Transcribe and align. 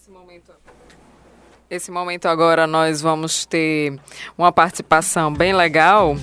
Esse 0.00 0.10
momento, 0.10 0.52
esse 1.68 1.90
momento 1.90 2.26
agora 2.26 2.66
nós 2.66 3.02
vamos 3.02 3.44
ter 3.44 4.00
uma 4.36 4.50
participação 4.50 5.30
bem 5.30 5.52
legal. 5.52 6.16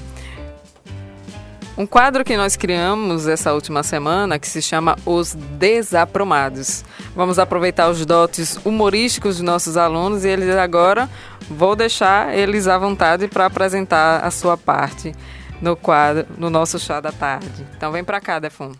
Um 1.77 1.85
quadro 1.85 2.25
que 2.25 2.35
nós 2.35 2.55
criamos 2.55 3.27
essa 3.27 3.53
última 3.53 3.83
semana 3.83 4.39
que 4.39 4.47
se 4.47 4.63
chama 4.63 4.95
Os 5.05 5.35
Desaprumados. 5.35 6.83
Vamos 7.15 7.37
aproveitar 7.37 7.87
os 7.87 8.03
dotes 8.03 8.57
humorísticos 8.65 9.35
dos 9.35 9.45
nossos 9.45 9.77
alunos 9.77 10.25
e 10.25 10.29
eles 10.29 10.55
agora 10.55 11.07
vou 11.47 11.75
deixar 11.75 12.35
eles 12.35 12.67
à 12.67 12.79
vontade 12.79 13.27
para 13.27 13.45
apresentar 13.45 14.25
a 14.25 14.31
sua 14.31 14.57
parte 14.57 15.13
no 15.61 15.75
quadro, 15.75 16.25
no 16.35 16.49
nosso 16.49 16.79
chá 16.79 16.99
da 16.99 17.11
tarde. 17.11 17.63
Então 17.77 17.91
vem 17.91 18.03
para 18.03 18.19
cá, 18.19 18.39
Defon. 18.39 18.71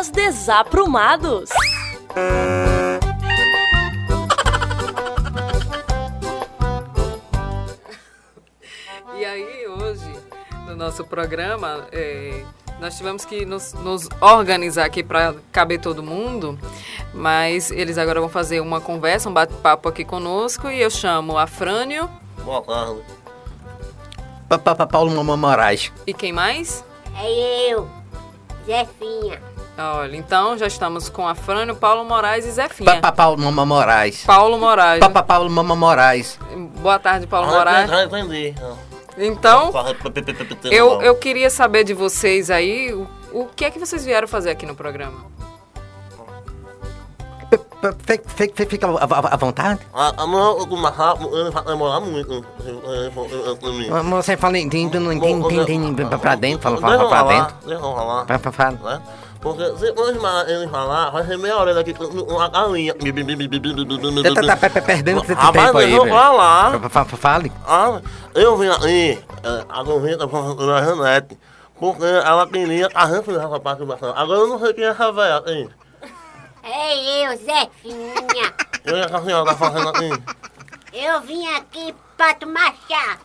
Os 0.00 0.08
Desaprumados. 0.08 1.50
E 9.18 9.24
aí, 9.24 9.66
hoje, 9.68 10.10
no 10.66 10.76
nosso 10.76 11.04
programa, 11.04 11.86
é, 11.92 12.42
nós 12.80 12.96
tivemos 12.96 13.24
que 13.24 13.44
nos, 13.44 13.72
nos 13.74 14.08
organizar 14.20 14.84
aqui 14.86 15.02
para 15.02 15.34
caber 15.52 15.80
todo 15.80 16.02
mundo, 16.02 16.58
mas 17.12 17.70
eles 17.70 17.98
agora 17.98 18.20
vão 18.20 18.28
fazer 18.28 18.60
uma 18.60 18.80
conversa, 18.80 19.28
um 19.28 19.32
bate-papo 19.32 19.88
aqui 19.88 20.04
conosco 20.04 20.68
e 20.68 20.80
eu 20.80 20.90
chamo 20.90 21.36
a 21.36 21.46
Frânio 21.46 22.08
Boa 22.44 22.62
tarde. 22.62 23.00
Pa- 24.48 24.58
pa- 24.58 24.74
pa- 24.74 24.86
Paulo 24.86 25.10
Mamã 25.14 25.36
Moraes. 25.36 25.92
e 26.06 26.14
quem 26.14 26.32
mais? 26.32 26.84
É 27.16 27.72
eu, 27.72 27.88
Zefinha. 28.64 29.40
Olha, 29.82 30.16
então 30.16 30.58
já 30.58 30.66
estamos 30.66 31.08
com 31.08 31.26
a 31.26 31.34
Frânio, 31.34 31.74
Paulo 31.74 32.04
Moraes 32.04 32.44
e 32.44 32.50
Zefinha. 32.50 32.96
Pa- 32.96 33.00
pa- 33.00 33.12
Paulo 33.12 33.38
Mamã 33.42 33.64
Moraes. 33.64 34.24
Paulo 34.24 34.58
Moraes. 34.58 35.00
Pa- 35.00 35.08
pa- 35.08 35.22
Paulo 35.22 35.48
Mamã 35.48 35.74
Moraes. 35.74 36.38
Boa 36.80 36.98
tarde, 36.98 37.26
Paulo 37.26 37.48
Ah, 37.48 37.52
Moraes. 37.58 37.90
Entendi. 38.04 38.54
Então, 39.16 39.72
Fala- 39.72 39.94
eu, 40.70 41.00
eu 41.02 41.14
queria 41.16 41.50
saber 41.50 41.84
de 41.84 41.94
vocês 41.94 42.50
aí 42.50 42.92
o, 42.92 43.06
o 43.32 43.46
que 43.54 43.64
é 43.64 43.70
que 43.70 43.78
vocês 43.78 44.04
vieram 44.04 44.28
fazer 44.28 44.50
aqui 44.50 44.64
no 44.66 44.74
programa. 44.74 45.24
Pra 53.56 53.70
mim. 53.70 53.88
Mas 53.90 54.24
Você 54.26 54.36
fala 54.36 54.52
tem- 54.52 54.68
tem- 54.68 55.94
tem- 55.94 56.18
pra 56.18 56.34
dentro, 56.34 56.62
fala, 56.62 56.76
fala 56.78 56.94
eu 57.02 57.08
pra 57.08 57.22
dentro. 57.22 57.54
Deixa 57.66 57.84
eu 57.84 57.94
falar. 57.94 58.24
Pra- 58.26 58.38
pra- 58.38 58.52
fala. 58.52 58.78
Né? 58.82 59.02
Porque 59.40 59.64
se 59.78 59.90
hoje 59.92 60.18
ele 60.48 60.68
falar, 60.68 61.10
vai 61.10 61.24
ser 61.24 61.38
meia 61.38 61.56
hora 61.56 61.72
daqui 61.72 61.94
com 61.94 62.04
uma 62.04 62.48
galinha. 62.48 62.94
Você 62.94 64.34
tá- 64.34 64.42
tá 64.42 64.56
pe- 64.56 64.68
pe- 64.70 64.80
perdendo 64.82 65.22
esse 65.22 65.34
tempo 65.34 65.58
aí, 65.78 65.86
deixa 65.86 65.96
eu 65.96 66.02
velho. 66.04 66.14
falar. 66.14 66.72
Fa- 66.80 66.88
fa- 66.90 67.04
fa- 67.06 67.16
Fale. 67.16 67.52
Ah, 67.66 68.00
eu 68.34 68.56
vim 68.58 68.68
aí, 68.68 69.18
é, 69.42 69.64
a 69.70 69.82
convite 69.82 70.18
da 70.18 70.84
Janete, 70.84 71.38
porque 71.78 72.04
ela 72.04 72.46
queria 72.46 72.88
a 72.94 73.06
gente 73.06 73.30
nessa 73.30 73.58
participação. 73.58 74.12
Agora 74.14 74.40
eu 74.40 74.48
não 74.48 74.58
sei 74.58 74.74
quem 74.74 74.84
é 74.84 74.88
essa 74.88 75.10
velha 75.10 75.42
aí. 75.46 75.68
É 76.62 77.26
eu, 77.26 77.36
Zefinha. 77.36 78.54
E 78.82 78.90
o 78.92 79.06
que 79.08 79.14
a 79.14 79.22
senhora 79.22 79.44
tá 79.50 79.56
fazendo 79.56 79.88
aqui? 79.90 80.10
Eu 80.94 81.20
vim 81.20 81.46
aqui 81.54 81.94
pra 82.16 82.32
tomar 82.34 82.74
chá, 82.88 83.18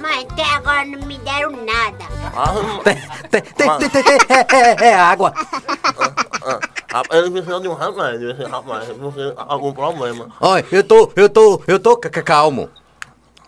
mas 0.00 0.24
até 0.24 0.42
agora 0.56 0.84
não 0.84 1.06
me 1.06 1.16
deram 1.18 1.52
nada. 1.52 2.04
Ah, 2.34 2.82
Tem- 2.82 3.00
tem- 3.30 3.42
tem- 3.42 3.78
tem- 3.78 3.88
tem- 3.90 4.02
tem- 4.02 4.36
É 4.36 4.84
é- 4.84 4.88
é 4.90 4.94
água. 4.94 5.32
ah, 6.44 6.60
ah, 6.92 7.02
ele 7.12 7.30
precisa 7.30 7.60
de 7.60 7.68
um 7.68 7.74
remédio, 7.74 8.32
esse 8.32 8.42
rapaz, 8.44 8.88
porque 8.88 9.32
algum 9.36 9.72
problema. 9.72 10.28
Olha, 10.40 10.66
eu 10.72 10.82
tô, 10.82 11.12
eu 11.14 11.28
tô, 11.28 11.62
eu 11.68 11.78
tô 11.78 11.96
ca- 11.96 12.10
ca- 12.10 12.22
calmo. 12.22 12.68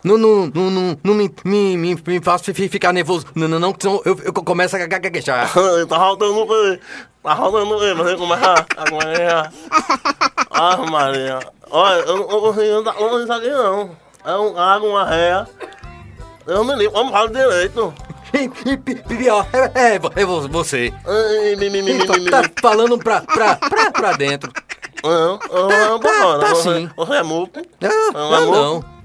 Não, 0.02 0.16
não, 0.16 0.46
não, 0.54 0.70
não, 0.70 0.98
não 1.04 1.14
me, 1.14 1.30
me, 1.44 1.76
me, 1.76 1.94
me 2.06 2.20
faça 2.22 2.54
fi- 2.54 2.68
ficar 2.68 2.92
nervoso. 2.92 3.26
Não, 3.34 3.46
não, 3.46 3.58
não, 3.58 3.74
senão 3.78 4.00
eu, 4.04 4.18
eu 4.24 4.32
começo 4.32 4.74
a 4.76 4.78
ga- 4.78 4.86
ga- 4.86 4.98
gaguejar. 4.98 5.52
tá 5.88 5.96
faltando 5.96 6.38
o 6.40 6.46
quê? 6.46 6.80
Tá 7.22 7.36
faltando 7.36 7.76
o 7.76 7.78
quê? 7.78 7.92
Você 7.94 8.16
começa 8.16 8.66
a 8.76 8.84
ganhar. 8.84 9.52
Ah, 10.50 10.76
Maria. 10.78 11.38
Olha, 11.70 12.00
eu 12.00 12.16
não 12.16 12.24
tô 12.28 12.40
conseguindo 12.40 12.82
dar 12.82 12.94
conta 12.94 13.20
disso 13.20 13.32
aqui 13.32 13.48
não. 13.50 13.90
É 14.24 14.34
um 14.36 14.58
água, 14.58 14.88
uma 14.88 15.04
réia. 15.04 15.46
Eu 16.46 16.64
me 16.64 16.74
ligo, 16.76 16.92
vamos 16.92 17.12
falar 17.12 17.28
direito. 17.28 17.92
E, 18.32 18.70
e 18.70 18.76
pi- 18.76 18.94
pior, 19.06 19.44
é, 19.74 19.94
é, 19.94 19.98
vo- 19.98 20.12
é 20.14 20.24
vo- 20.24 20.48
você. 20.48 20.92
Tá 22.30 22.42
falando 22.62 22.96
pra, 22.98 23.20
pra, 23.22 23.56
pra, 23.56 23.90
pra 23.90 24.12
dentro. 24.12 24.52
Não, 25.02 25.38
eu 25.50 25.68
vou 25.90 25.98
Tá, 26.00 26.16
embora. 26.18 26.38
tá 26.40 26.48
Você, 26.54 26.74
sim. 26.74 26.90
você 26.96 27.12
é 27.14 27.22
muco? 27.22 27.60
Não, 27.80 28.12
Não, 28.12 28.30
não, 28.30 28.50
não. 28.52 28.99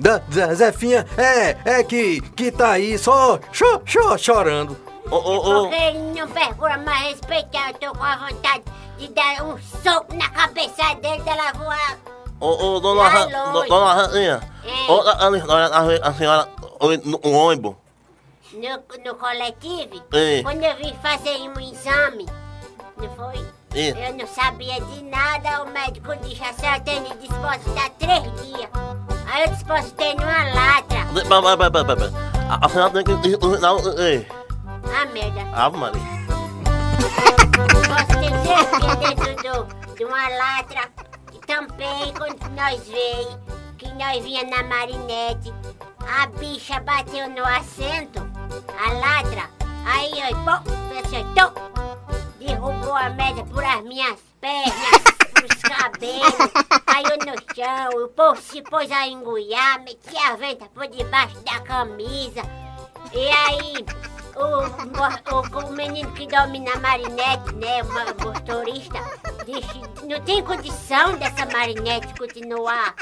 Da, 0.00 0.16
da 0.18 0.54
Zefinha 0.54 1.06
é, 1.16 1.78
é 1.78 1.84
que, 1.84 2.20
que 2.32 2.50
tá 2.50 2.72
aí 2.72 2.98
só 2.98 3.38
cho, 3.52 3.82
cho, 3.84 4.16
chorando. 4.16 4.74
Ô, 5.10 5.16
ô, 5.16 5.36
ô. 5.36 5.62
Porque 5.68 5.74
ele 5.76 5.98
não 6.18 6.26
procura 6.28 6.78
mais 6.78 7.08
respeitar, 7.08 7.70
eu 7.70 7.74
tô 7.74 7.98
com 7.98 8.04
a 8.04 8.16
vontade 8.16 8.62
de 8.96 9.08
dar 9.08 9.42
um 9.44 9.58
soco 9.82 10.14
na 10.14 10.28
cabeça 10.30 10.94
dele, 11.02 11.22
dela 11.22 11.52
voar. 11.52 11.98
Ô, 12.40 12.46
ô, 12.76 12.80
dona, 12.80 13.02
Vai 13.02 13.12
Ra- 13.12 13.26
dona 13.68 13.94
Rainha. 14.06 14.40
É. 14.64 15.36
História 15.36 15.68
da 15.68 16.08
a 16.08 16.14
senhora 16.14 16.48
no 17.04 17.20
ônibus. 17.30 17.74
No, 18.54 19.04
no 19.04 19.14
coletivo, 19.16 20.02
É. 20.12 20.42
quando 20.42 20.64
eu 20.64 20.76
vim 20.76 20.94
fazer 21.02 21.36
um 21.40 21.60
exame, 21.60 22.26
não 22.96 23.10
foi? 23.16 23.44
É. 23.74 24.08
Eu 24.08 24.14
não 24.14 24.26
sabia 24.26 24.80
de 24.80 25.04
nada, 25.04 25.62
o 25.62 25.70
médico 25.70 26.16
disse, 26.16 26.42
a 26.42 26.52
senhora 26.54 26.80
tem 26.80 27.02
de 27.02 27.14
depositar 27.28 27.90
três 27.98 28.22
dias. 28.42 28.70
Aí 29.30 29.44
eu 29.44 29.50
depositei 29.56 30.14
numa 30.14 30.44
latra. 30.54 31.04
De- 31.12 31.22
Pera, 31.28 31.42
pera, 31.42 31.56
pera, 31.70 31.84
pera, 31.84 31.96
pera. 31.96 32.12
A, 32.50 32.66
a 32.66 32.68
senhora 32.68 32.90
tem 32.90 33.04
que 33.04 33.14
depositar 33.28 33.74
o... 33.74 33.78
Ah, 33.78 35.06
merda. 35.06 35.40
Ave 35.54 35.76
Maria. 35.76 36.02
Três 38.08 38.42
dias 38.42 38.98
dentro 39.16 39.94
de 39.96 40.04
uma 40.04 40.28
latra. 40.28 40.88
E 41.32 41.38
tampei 41.46 42.12
quando 42.16 42.40
nós 42.56 42.86
veio, 42.88 43.38
que 43.78 43.88
nós 43.94 44.22
vinha 44.24 44.44
na 44.44 44.62
marinete. 44.64 45.52
A 46.00 46.26
bicha 46.26 46.80
bateu 46.80 47.28
no 47.30 47.44
assento, 47.44 48.26
a 48.84 48.92
latra. 48.94 49.48
Aí 49.86 50.10
eu, 50.20 50.36
pô, 50.38 50.50
acertou. 50.98 51.70
Derrubou 52.40 52.96
a 52.96 53.10
mesa 53.10 53.44
por 53.44 53.62
as 53.64 53.82
minhas 53.84 54.16
pernas, 54.40 54.74
os 55.44 55.62
cabelos. 55.62 56.50
Chão, 57.60 58.04
o 58.04 58.08
povo 58.08 58.40
se 58.40 58.62
pôs 58.62 58.90
a 58.90 59.06
engoiar, 59.06 59.82
metia 59.82 60.28
a 60.28 60.36
venta 60.36 60.64
por 60.70 60.88
debaixo 60.88 61.38
da 61.40 61.60
camisa. 61.60 62.40
E 63.12 63.28
aí, 63.28 63.84
o, 64.34 65.60
o, 65.60 65.68
o 65.68 65.72
menino 65.72 66.10
que 66.12 66.26
domina 66.26 66.72
a 66.72 66.78
marinete, 66.78 67.54
né, 67.56 67.82
o 67.82 67.86
mo- 67.92 68.32
motorista, 68.32 68.98
disse, 69.44 70.06
não 70.06 70.18
tem 70.22 70.42
condição 70.42 71.18
dessa 71.18 71.44
marinete 71.52 72.14
continuar. 72.18 72.94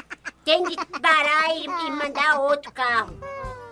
Tem 0.44 0.64
de 0.64 0.74
parar 1.00 1.54
e, 1.54 1.64
e 1.64 1.90
mandar 1.92 2.40
outro 2.40 2.72
carro. 2.72 3.16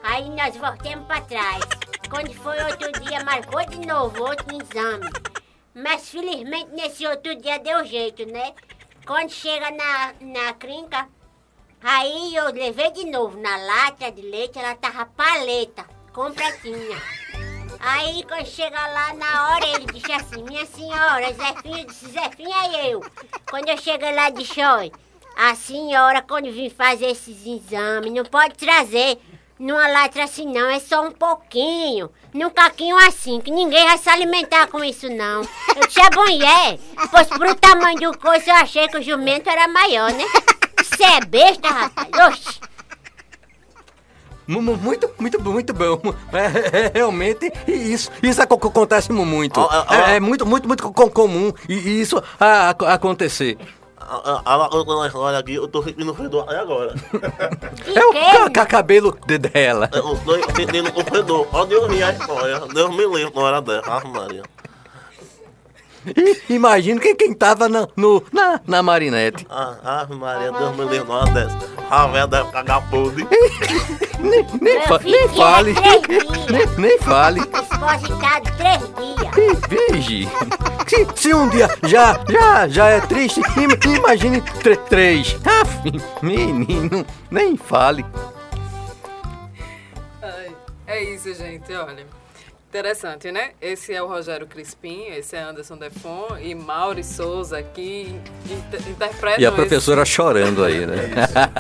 Aí 0.04 0.30
nós 0.30 0.56
voltamos 0.56 1.04
pra 1.08 1.20
trás. 1.22 1.64
Quando 2.08 2.32
foi 2.32 2.62
outro 2.62 2.92
dia, 3.02 3.24
marcou 3.24 3.66
de 3.66 3.84
novo 3.84 4.22
outro 4.22 4.46
exame. 4.54 5.10
Mas 5.74 6.08
felizmente 6.08 6.70
nesse 6.70 7.04
outro 7.08 7.34
dia 7.34 7.58
deu 7.58 7.84
jeito, 7.84 8.24
né? 8.24 8.54
Quando 9.06 9.30
chega 9.30 9.70
na, 9.70 10.14
na 10.20 10.52
clínica, 10.54 11.08
aí 11.80 12.34
eu 12.34 12.52
levei 12.52 12.90
de 12.90 13.04
novo 13.04 13.40
na 13.40 13.56
lata 13.56 14.10
de 14.10 14.20
leite, 14.20 14.58
ela 14.58 14.74
tava 14.74 15.06
paleta, 15.06 15.84
completinha. 16.12 17.00
Aí 17.78 18.24
quando 18.24 18.46
chega 18.46 18.84
lá 18.88 19.14
na 19.14 19.50
hora, 19.50 19.64
ele 19.64 19.86
disse 19.86 20.10
assim, 20.10 20.42
minha 20.42 20.66
senhora, 20.66 21.32
Zefinha, 21.32 21.84
disse, 21.86 22.08
Zefinha 22.08 22.66
e 22.66 22.90
eu. 22.90 23.00
Quando 23.48 23.68
eu 23.68 23.78
cheguei 23.78 24.12
lá, 24.12 24.28
disse, 24.30 24.60
olha, 24.60 24.90
a 25.36 25.54
senhora 25.54 26.20
quando 26.20 26.50
vim 26.50 26.68
fazer 26.68 27.06
esses 27.06 27.46
exames, 27.46 28.12
não 28.12 28.24
pode 28.24 28.54
trazer 28.54 29.20
numa 29.58 29.86
latra 29.88 30.24
assim 30.24 30.46
não, 30.52 30.68
é 30.70 30.78
só 30.78 31.02
um 31.02 31.10
pouquinho. 31.10 32.10
Num 32.34 32.50
caquinho 32.50 32.96
assim, 32.98 33.40
que 33.40 33.50
ninguém 33.50 33.84
vai 33.86 33.96
se 33.98 34.08
alimentar 34.08 34.66
com 34.68 34.82
isso 34.84 35.08
não. 35.08 35.42
Eu 35.74 35.86
disse, 35.86 36.00
é 36.00 36.10
bom 36.10 36.26
é. 36.28 36.78
Pois 37.10 37.26
pro 37.28 37.54
tamanho 37.54 37.98
do 38.12 38.18
coice 38.18 38.50
eu 38.50 38.54
achei 38.56 38.86
que 38.88 38.98
o 38.98 39.02
jumento 39.02 39.48
era 39.48 39.66
maior, 39.68 40.12
né? 40.12 40.24
Você 40.84 41.02
é 41.04 41.20
besta, 41.24 41.68
rapaz. 41.68 42.08
Oxi. 42.28 42.60
mu- 44.46 44.62
mu- 44.62 44.76
muito, 44.76 45.10
muito, 45.18 45.40
muito 45.42 45.72
bom. 45.74 46.00
É, 46.32 46.78
é, 46.86 46.92
realmente, 46.94 47.50
isso, 47.66 48.10
isso 48.22 48.40
aco- 48.42 48.68
acontece 48.68 49.10
mu- 49.10 49.24
muito. 49.26 49.58
Ó, 49.58 49.64
ó, 49.64 49.86
ó. 49.88 49.94
É, 49.94 50.16
é 50.16 50.20
muito, 50.20 50.46
muito, 50.46 50.68
muito 50.68 50.92
co- 50.92 51.10
comum 51.10 51.52
isso 51.68 52.22
a- 52.38 52.70
a- 52.78 52.94
acontecer. 52.94 53.58
Ela 54.44 54.68
contando 54.68 55.00
a 55.02 55.06
história 55.06 55.38
aqui, 55.38 55.54
eu 55.54 55.66
tô 55.66 55.82
sentindo 55.82 56.14
fedor 56.14 56.44
até 56.44 56.58
agora. 56.60 56.94
É 57.94 58.04
o 58.06 58.12
quê? 58.12 58.20
ca- 58.32 58.50
ca- 58.50 58.66
cabelo 58.66 59.16
de- 59.26 59.38
dela. 59.38 59.88
Eu 59.92 60.12
estou 60.14 60.34
sentindo 60.54 60.90
o 60.94 61.04
fedor. 61.04 61.48
Ó, 61.52 61.64
Deus 61.64 61.88
me 61.88 62.02
a 62.02 62.10
história. 62.12 62.60
Deus 62.72 62.90
me 62.90 63.06
livre 63.06 63.32
na 63.34 63.40
hora 63.40 63.60
dessa. 63.62 63.90
Ah, 63.90 64.02
Maria. 64.06 64.42
E 66.06 66.54
Imagina 66.54 67.00
quem, 67.00 67.16
quem 67.16 67.34
tava 67.34 67.68
na, 67.68 67.88
no, 67.96 68.22
na, 68.32 68.60
na 68.64 68.80
marinete. 68.80 69.44
Ah, 69.50 69.74
ah, 69.82 70.14
Maria, 70.14 70.52
Deus 70.52 70.76
me 70.76 70.84
livre 70.84 71.08
na 71.08 71.14
hora 71.16 71.30
dessa. 71.32 71.58
A 71.90 72.06
velha 72.08 72.26
deve 72.26 72.50
cagar 72.50 72.82
podre. 72.90 73.26
Nem, 74.18 74.46
nem, 74.62 74.80
fa- 74.86 74.98
nem 74.98 75.28
tinha 75.28 75.44
fale. 75.44 75.74
Nem, 76.50 76.66
nem 76.78 76.98
fale. 77.00 77.40
Expositado 77.40 78.50
três 78.56 78.80
dias. 78.96 79.60
Vige. 79.92 80.28
Se, 80.88 81.06
se 81.14 81.34
um 81.34 81.48
dia 81.50 81.68
já, 81.84 82.18
já, 82.28 82.66
já 82.66 82.88
é 82.88 83.00
triste, 83.02 83.40
im- 83.58 83.94
imagine 83.96 84.40
tre- 84.40 84.76
três. 84.88 85.36
Aff, 85.44 85.78
menino, 86.22 87.04
nem 87.30 87.56
fale. 87.58 88.04
Ai, 90.22 90.54
É 90.86 91.02
isso, 91.04 91.32
gente, 91.34 91.72
olha. 91.74 92.06
Interessante, 92.80 93.32
né? 93.32 93.52
Esse 93.58 93.94
é 93.94 94.02
o 94.02 94.06
Rogério 94.06 94.46
Crispim, 94.46 95.06
esse 95.06 95.34
é 95.34 95.40
Anderson 95.40 95.78
Defon 95.78 96.36
e 96.38 96.54
Mauri 96.54 97.02
Souza 97.02 97.56
aqui 97.56 98.14
inter- 98.44 98.86
interpretam 98.86 99.40
E 99.40 99.46
a 99.46 99.48
esse- 99.48 99.56
professora 99.56 100.04
chorando 100.04 100.62
aí, 100.62 100.84
né? 100.84 100.94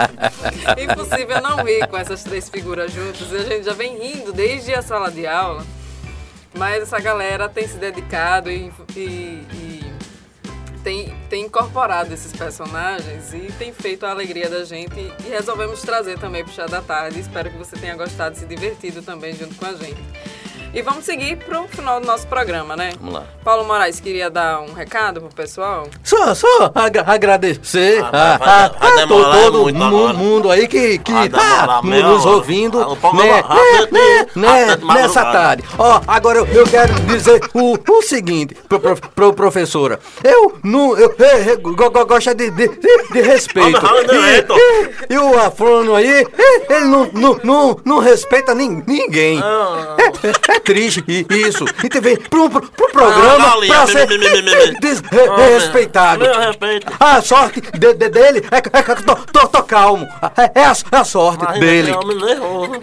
Impossível 0.78 1.40
não 1.40 1.64
rir 1.64 1.86
com 1.88 1.96
essas 1.96 2.22
três 2.22 2.50
figuras 2.50 2.92
juntas. 2.92 3.32
A 3.32 3.38
gente 3.44 3.64
já 3.64 3.72
vem 3.72 3.96
rindo 3.98 4.30
desde 4.30 4.74
a 4.74 4.82
sala 4.82 5.10
de 5.10 5.26
aula. 5.26 5.64
Mas 6.54 6.82
essa 6.82 7.00
galera 7.00 7.48
tem 7.48 7.66
se 7.66 7.78
dedicado 7.78 8.50
e, 8.50 8.70
e- 8.94 9.00
e 9.54 9.92
tem, 10.84 11.16
tem 11.30 11.44
incorporado 11.46 12.12
esses 12.12 12.30
personagens 12.32 13.32
e 13.32 13.50
tem 13.58 13.72
feito 13.72 14.04
a 14.04 14.10
alegria 14.10 14.50
da 14.50 14.64
gente. 14.64 14.94
E 15.24 15.30
resolvemos 15.30 15.80
trazer 15.80 16.18
também 16.18 16.44
pro 16.44 16.52
Chá 16.52 16.66
da 16.66 16.82
Tarde. 16.82 17.20
Espero 17.20 17.50
que 17.50 17.56
você 17.56 17.74
tenha 17.74 17.96
gostado 17.96 18.36
e 18.36 18.38
se 18.38 18.44
divertido 18.44 19.00
também 19.00 19.34
junto 19.34 19.54
com 19.54 19.64
a 19.64 19.72
gente. 19.72 19.96
E 20.76 20.82
vamos 20.82 21.06
seguir 21.06 21.36
pro 21.38 21.66
final 21.68 21.98
do 22.02 22.06
nosso 22.06 22.26
programa, 22.26 22.76
né? 22.76 22.92
Vamos 23.00 23.14
lá. 23.14 23.22
Paulo 23.42 23.64
Moraes 23.64 23.98
queria 23.98 24.28
dar 24.28 24.60
um 24.60 24.74
recado 24.74 25.22
pro 25.22 25.30
pessoal. 25.30 25.88
Só, 26.04 26.34
só 26.34 26.70
agra- 26.74 27.02
agradecer 27.06 28.04
Ah, 28.12 28.38
a, 28.38 28.64
a- 28.66 29.02
a 29.04 29.06
to- 29.06 29.30
todo 29.30 29.62
muito 29.62 29.78
mu- 29.78 29.84
agora. 29.86 30.12
mundo 30.12 30.50
aí 30.50 30.68
que, 30.68 30.98
que 30.98 31.28
tá 31.30 31.80
nos 31.82 32.26
ouvindo 32.26 32.78
Ah, 32.82 33.14
né, 33.14 33.42
né, 33.90 34.26
né, 34.36 34.66
né, 34.66 34.76
nessa 34.94 35.24
tarde. 35.24 35.64
Ó, 35.78 35.98
agora 36.06 36.40
eu, 36.40 36.46
eu 36.48 36.66
quero 36.66 36.92
dizer 37.06 37.40
o, 37.54 37.78
o 37.90 38.02
seguinte, 38.02 38.54
pro, 38.68 38.78
pro, 38.78 38.96
pro 38.96 39.32
professora. 39.32 39.98
Eu 40.22 40.58
não. 40.62 40.94
Eu, 40.98 41.14
eu, 41.18 41.38
eu 41.38 41.58
go- 41.58 42.04
gosto 42.04 42.34
de, 42.34 42.50
de, 42.50 42.68
de- 42.68 43.08
de 43.14 43.20
respeito. 43.22 43.80
E, 44.12 45.10
e, 45.10 45.14
e 45.14 45.18
o 45.18 45.38
Afrônio 45.38 45.94
aí, 45.94 46.26
ele 46.68 46.84
não, 46.84 47.06
não, 47.14 47.40
não, 47.42 47.80
não 47.82 47.98
respeita 47.98 48.54
nin- 48.54 48.82
ninguém. 48.86 49.40
Ah. 49.42 49.96
É, 49.98 50.52
é 50.56 50.60
triste 50.66 51.02
isso. 51.30 51.64
E 51.82 51.88
te 51.88 52.00
vem 52.00 52.16
pro, 52.16 52.50
pro, 52.50 52.60
pro 52.60 52.88
programa 52.90 53.46
Ah, 53.46 53.50
galinha, 53.54 53.74
pra 53.74 53.86
ser 53.86 54.06
me- 54.08 54.18
me- 54.18 54.42
me- 54.42 54.42
me- 54.42 54.80
des- 54.80 55.02
Ah, 55.04 55.36
re- 55.36 55.48
respeitado. 55.54 56.24
Meu 56.24 56.38
respeito. 56.38 56.92
A 57.00 57.22
sorte 57.22 57.60
de, 57.60 57.94
de- 57.94 58.08
dele 58.10 58.46
é 58.50 58.60
que 58.60 58.68
é 58.76 58.82
tô, 58.82 59.14
tô, 59.16 59.48
tô 59.48 59.62
calmo. 59.62 60.06
É, 60.36 60.60
é 60.60 60.64
a, 60.64 60.76
é 60.92 60.96
a 60.98 61.04
sorte 61.04 61.42
Imagina 61.44 61.66
dele. 61.66 61.90
esse 61.90 61.98
homem 61.98 62.16
nervoso. 62.18 62.80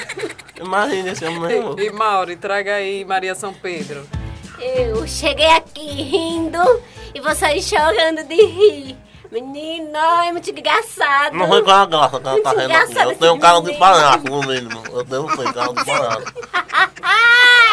Imagina 0.62 1.09
esse 1.12 1.25
homem 1.25 1.39
nervoso. 1.41 1.80
E 1.80 1.91
Mauri, 1.91 2.35
traga 2.38 2.75
aí 2.75 3.03
Maria 3.06 3.35
São 3.35 3.53
Pedro. 3.53 4.07
Eu 4.59 5.06
cheguei 5.07 5.50
aqui 5.50 5.85
rindo 5.85 6.59
e 7.13 7.19
vocês 7.19 7.68
chorando 7.68 8.24
de 8.24 8.35
rir. 8.45 8.97
Menino, 9.31 9.97
é 10.27 10.31
muito 10.31 10.47
engraçado. 10.51 11.33
Não 11.35 11.47
foi 11.47 11.63
com 11.63 11.71
a 11.71 11.85
graça 11.88 12.19
que 12.19 12.27
ela 12.27 12.41
tá 12.44 12.51
rindo 12.51 12.71
aqui. 12.71 12.97
Eu 13.00 13.15
tenho 13.15 13.31
esse 13.31 13.39
cara 13.41 13.56
de 13.59 13.65
menino. 13.65 13.80
palhaço, 13.80 14.24
no 14.25 14.39
mínimo. 14.41 14.83
Eu 14.94 15.03
tenho 15.06 15.35
sei, 15.35 15.45
cara 15.53 15.74
de 15.74 15.85
palhaço. 15.85 16.33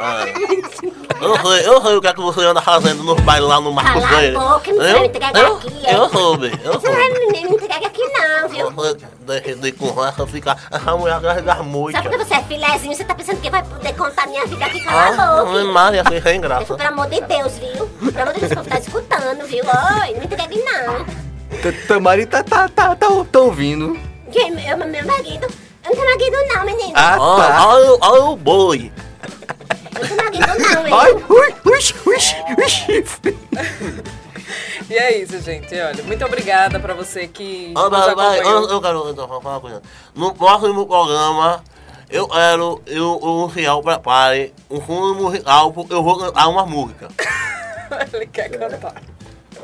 É. 0.00 1.24
Eu 1.24 1.36
sei, 1.36 1.68
eu 1.68 1.82
sei 1.82 1.96
o 1.96 2.00
que 2.00 2.06
é 2.08 2.12
que 2.14 2.20
você 2.20 2.40
anda 2.44 2.62
fazendo 2.62 3.02
nos 3.02 3.20
bailes 3.20 3.46
lá 3.46 3.60
no 3.60 3.70
Marco 3.72 3.92
Cala 4.00 4.06
a 4.06 4.08
Freire. 4.08 4.34
boca, 4.38 4.72
não 4.72 4.82
Eu- 4.82 4.92
vai 4.92 5.00
me 5.00 5.06
entregar 5.08 5.36
eu- 5.36 5.56
aqui, 5.56 5.86
é? 5.86 5.94
Eu 5.94 6.08
soube, 6.08 6.60
eu 6.64 6.72
Não 6.72 6.78
é 6.78 6.80
soube. 6.80 7.18
menino, 7.26 7.48
não 7.50 7.56
entrega 7.56 7.86
aqui 7.86 8.02
não, 8.08 8.48
viu? 8.48 8.70
Você 8.70 8.96
deixa 9.20 9.54
de 9.56 9.72
conversa, 9.72 10.26
fica. 10.26 10.56
Essa 10.70 10.96
mulher 10.96 11.20
carrega 11.20 11.54
muito. 11.62 11.96
Só 11.96 12.02
porque 12.02 12.16
você 12.24 12.34
é 12.34 12.42
filézinho, 12.44 12.94
você 12.94 13.04
tá 13.04 13.14
pensando 13.14 13.40
que 13.40 13.50
vai 13.50 13.62
poder 13.62 13.92
contar 13.94 14.26
minha 14.28 14.46
vida 14.46 14.64
aqui, 14.64 14.80
cala 14.82 15.02
a 15.02 15.08
Ah, 15.40 15.44
boca. 15.44 15.64
Maria, 15.64 16.02
você 16.04 16.22
sem 16.22 16.40
graça. 16.40 16.74
Pelo 16.74 16.88
amor 16.88 17.06
de 17.08 17.20
Deus, 17.20 17.52
viu? 17.58 17.86
Pelo 18.12 18.22
amor 18.22 18.34
de 18.34 18.40
Deus, 18.40 18.52
o 18.52 18.54
povo 18.56 18.70
tá 18.70 18.78
escutando, 18.78 19.46
viu? 19.46 19.64
Oi, 19.64 20.14
não 20.16 20.24
entregue 20.24 20.64
não. 20.64 21.04
T- 21.60 21.72
Tamari 21.86 22.24
tá, 22.24 22.42
tá, 22.42 22.66
tá, 22.68 22.96
tá, 22.96 23.08
tá 23.30 23.38
ouvindo. 23.40 23.98
Quem? 24.32 24.52
Eu, 24.66 24.78
meu 24.78 25.04
marido? 25.06 25.46
Eu 25.84 25.90
não 25.90 25.92
tenho 25.92 26.04
marido 26.06 26.54
não, 26.54 26.64
menino. 26.64 26.92
Ah, 26.94 27.16
tá. 27.16 27.20
Olha 27.20 27.66
olha 27.66 27.90
o- 27.92 27.98
olha 28.00 28.24
o 28.24 28.36
boi. 28.36 28.92
Ai, 30.92 31.12
ui, 31.12 31.54
ui, 31.64 31.84
ui, 32.06 32.16
ui. 33.26 33.38
E 34.88 34.94
é 34.94 35.18
isso, 35.18 35.40
gente. 35.40 35.72
Olha, 35.80 36.02
muito 36.02 36.24
obrigada 36.24 36.80
pra 36.80 36.94
você 36.94 37.28
que 37.28 37.72
Ah, 37.76 37.88
nos 37.88 37.90
vai, 37.90 38.14
vai, 38.14 38.40
acompanhou. 38.40 38.62
eu, 38.64 38.70
eu 38.70 38.80
quero 38.82 39.10
então, 39.10 39.28
falar 39.28 39.40
uma 39.40 39.60
coisa. 39.60 39.82
No 40.14 40.34
próximo 40.34 40.86
programa, 40.86 41.62
eu 42.10 42.26
quero, 42.26 42.82
eu, 42.86 43.18
o 43.22 43.44
Luciano 43.44 43.82
prepare 43.82 44.52
um 44.68 44.80
fundo 44.80 45.14
musical, 45.14 45.72
porque 45.72 45.94
eu 45.94 46.02
vou 46.02 46.18
cantar 46.18 46.48
uma 46.48 46.66
música. 46.66 47.08
Ele 48.12 48.26
quer 48.26 48.48
cantar. 48.50 48.94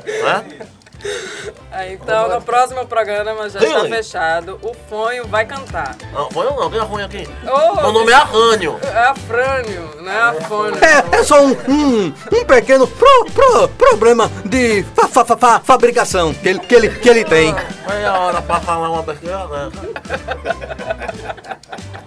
Né? 0.05 0.67
Então, 1.89 2.27
no 2.29 2.41
próximo 2.41 2.87
programa 2.87 3.47
já 3.49 3.59
está 3.59 3.85
fechado. 3.85 4.59
O 4.63 4.73
Fonho 4.89 5.27
vai 5.27 5.45
cantar. 5.45 5.95
Não, 6.11 6.29
foi 6.31 6.45
eu 6.47 6.55
não, 6.55 6.71
quem 6.71 6.87
foi 6.87 7.03
aqui? 7.03 7.29
Ô, 7.47 7.75
Meu 7.81 7.91
nome 7.93 8.11
é 8.11 8.15
Arrânio. 8.15 8.79
É 8.83 8.97
a 8.97 9.13
Frânio, 9.13 9.89
não 10.01 10.11
é 10.11 10.21
a 10.21 10.33
Fônio. 10.33 10.79
É, 10.83 11.17
é 11.17 11.23
só 11.23 11.39
um, 11.43 11.51
um, 11.69 12.05
um 12.31 12.45
pequeno 12.45 12.87
pro, 12.87 13.25
pro, 13.31 13.67
problema 13.69 14.31
de 14.45 14.83
fa, 14.95 15.07
fa, 15.07 15.23
fa, 15.23 15.37
fa- 15.37 15.59
fabricação 15.63 16.33
que 16.33 16.49
ele, 16.49 16.59
que, 16.59 16.73
ele, 16.73 16.89
que 16.89 17.09
ele 17.09 17.23
tem. 17.23 17.53
Meia 17.87 18.17
hora 18.17 18.41
pra 18.41 18.59
falar 18.59 18.89
uma 18.89 19.03
besteira 19.03 19.45
dessa. 19.47 19.87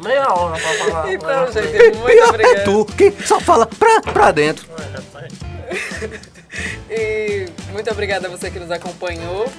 Meia 0.02 0.32
hora 0.32 0.58
pra 0.58 0.73
falar. 0.85 1.12
Então, 1.12 1.52
gente, 1.52 1.97
muito 1.99 2.07
Pior 2.07 2.40
é 2.40 2.54
tu 2.61 2.85
que 2.87 3.14
só 3.25 3.38
fala 3.38 3.66
pra, 3.66 4.00
pra 4.00 4.30
dentro. 4.33 4.66
Muito 7.71 7.91
obrigada 7.91 8.27
a 8.27 8.31
você 8.31 8.50
que 8.50 8.59
nos 8.59 8.71
acompanhou 8.71 9.50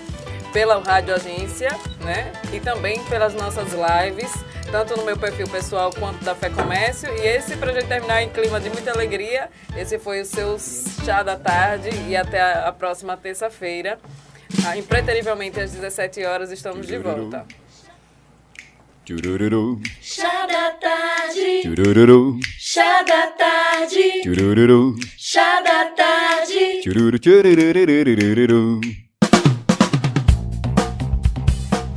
pela 0.51 0.81
Rádio 0.81 1.15
Agência, 1.15 1.69
né? 2.01 2.31
E 2.53 2.59
também 2.59 3.03
pelas 3.05 3.33
nossas 3.33 3.69
lives, 3.71 4.31
tanto 4.69 4.97
no 4.97 5.05
meu 5.05 5.17
perfil 5.17 5.47
pessoal 5.47 5.91
quanto 5.97 6.23
da 6.23 6.35
Fé 6.35 6.49
Comércio. 6.49 7.09
E 7.17 7.27
esse, 7.27 7.55
pra 7.55 7.71
gente 7.73 7.87
terminar 7.87 8.21
em 8.21 8.29
clima 8.29 8.59
de 8.59 8.69
muita 8.69 8.91
alegria, 8.91 9.49
esse 9.75 9.97
foi 9.97 10.21
o 10.21 10.25
seu 10.25 10.57
chá 10.59 11.23
da 11.23 11.37
tarde 11.37 11.89
e 12.07 12.15
até 12.15 12.41
a, 12.41 12.71
próxima 12.71 13.15
terça-feira. 13.15 13.99
Ah, 14.65 14.77
impreterivelmente 14.77 15.59
às 15.59 15.71
17 15.71 16.23
horas 16.25 16.51
estamos 16.51 16.85
de 16.85 16.97
volta. 16.97 17.45
Chá 20.01 20.45
da 20.45 20.71
tarde, 20.71 21.61
chá 22.59 23.01
da 23.03 23.27
tarde, 23.27 24.10
churururu, 24.23 24.95
chá 25.17 25.61
da 25.61 25.85
tarde. 25.95 26.83
chururu, 26.83 27.17
churururururururu. 27.17 28.79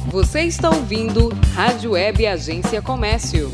Você 0.07 0.43
está 0.43 0.71
ouvindo 0.71 1.29
Rádio 1.55 1.93
Web 1.93 2.27
Agência 2.27 2.81
Comércio. 2.81 3.53